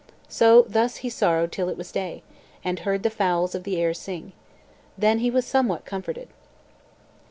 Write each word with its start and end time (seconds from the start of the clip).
So 0.29 0.63
thus 0.63 0.97
he 1.05 1.11
sorrowed 1.11 1.51
till 1.51 1.69
it 1.69 1.77
was 1.77 1.91
day, 1.91 2.23
and 2.63 2.79
heard 2.79 3.03
the 3.03 3.11
fowls 3.11 3.53
of 3.53 3.61
the 3.65 3.79
air 3.79 3.93
sing. 3.93 4.31
Then 4.97 5.17
was 5.31 5.45
he 5.45 5.49
somewhat 5.51 5.85
comforted. 5.85 6.29